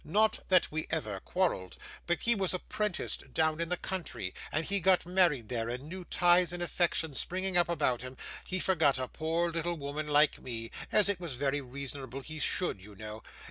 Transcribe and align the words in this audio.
Not 0.03 0.39
that 0.49 0.71
we 0.71 0.87
ever 0.89 1.19
quarrelled, 1.19 1.77
but 2.07 2.23
he 2.23 2.33
was 2.33 2.55
apprenticed 2.55 3.31
down 3.35 3.61
in 3.61 3.69
the 3.69 3.77
country, 3.77 4.33
and 4.51 4.65
he 4.65 4.79
got 4.79 5.05
married 5.05 5.47
there; 5.47 5.69
and 5.69 5.83
new 5.87 6.05
ties 6.05 6.51
and 6.51 6.63
affections 6.63 7.19
springing 7.19 7.55
up 7.55 7.69
about 7.69 8.01
him, 8.01 8.17
he 8.47 8.57
forgot 8.59 8.97
a 8.97 9.07
poor 9.07 9.51
little 9.51 9.77
woman 9.77 10.07
like 10.07 10.41
me, 10.41 10.71
as 10.91 11.07
it 11.07 11.19
was 11.19 11.35
very 11.35 11.61
reasonable 11.61 12.21
he 12.21 12.39
should, 12.39 12.81
you 12.81 12.95
know. 12.95 13.21